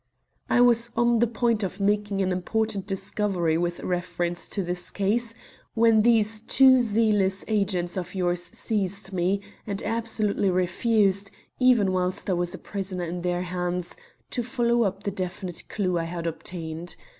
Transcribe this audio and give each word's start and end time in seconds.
"I 0.49 0.61
was 0.61 0.89
on 0.97 1.19
the 1.19 1.27
point 1.27 1.61
of 1.61 1.79
making 1.79 2.23
an 2.23 2.31
important 2.31 2.87
discovery 2.87 3.55
with 3.55 3.81
reference 3.81 4.49
to 4.49 4.63
this 4.63 4.89
case 4.89 5.35
when 5.75 6.01
these 6.01 6.39
too 6.39 6.79
zealous 6.79 7.45
agents 7.47 7.97
of 7.97 8.15
yours 8.15 8.41
seized 8.45 9.13
me 9.13 9.41
and 9.67 9.83
absolutely 9.83 10.49
refused, 10.49 11.29
even 11.59 11.91
whilst 11.91 12.31
I 12.31 12.33
was 12.33 12.55
a 12.55 12.57
prisoner 12.57 13.03
in 13.03 13.21
their 13.21 13.43
hands, 13.43 13.95
to 14.31 14.41
follow 14.41 14.85
up 14.85 15.03
the 15.03 15.11
definite 15.11 15.69
clue 15.69 15.99
I 15.99 16.05
had 16.05 16.25
obtained. 16.25 16.95